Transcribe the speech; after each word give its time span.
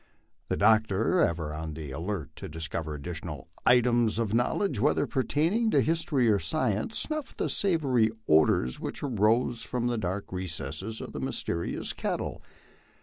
The 0.47 0.57
doctor, 0.57 1.19
ever 1.19 1.53
on 1.53 1.75
the 1.75 1.91
alert 1.91 2.35
to 2.37 2.49
discover 2.49 2.95
additional 2.95 3.49
items 3.67 4.17
of 4.17 4.33
knowledge, 4.33 4.79
whether 4.79 5.05
pertaining 5.05 5.69
to 5.69 5.79
his 5.79 6.03
tory 6.03 6.27
or 6.27 6.39
science, 6.39 6.97
snuffed 6.97 7.37
the 7.37 7.49
savory 7.51 8.09
odors 8.27 8.79
which 8.79 9.03
arose 9.03 9.61
from 9.61 9.85
the 9.85 9.99
dark 9.99 10.31
recesses 10.31 11.01
of 11.01 11.11
the 11.13 11.19
mysterious 11.19 11.93
kettle. 11.93 12.41